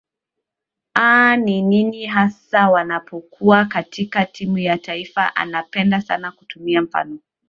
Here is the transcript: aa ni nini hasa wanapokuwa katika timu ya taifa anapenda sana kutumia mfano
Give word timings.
aa 0.95 1.35
ni 1.37 1.61
nini 1.61 2.05
hasa 2.05 2.69
wanapokuwa 2.69 3.65
katika 3.65 4.25
timu 4.25 4.57
ya 4.57 4.77
taifa 4.77 5.35
anapenda 5.35 6.01
sana 6.01 6.31
kutumia 6.31 6.81
mfano 6.81 7.19